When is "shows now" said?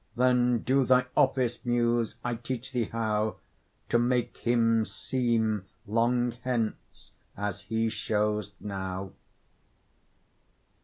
7.89-9.11